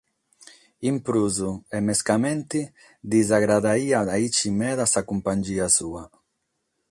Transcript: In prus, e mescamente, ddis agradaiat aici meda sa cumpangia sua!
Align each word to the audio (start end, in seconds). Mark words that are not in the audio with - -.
In 0.89 0.95
prus, 1.05 1.35
e 1.77 1.79
mescamente, 1.89 2.59
ddis 3.07 3.29
agradaiat 3.37 4.07
aici 4.15 4.41
meda 4.59 4.85
sa 4.93 5.01
cumpangia 5.09 5.67
sua! 5.77 6.03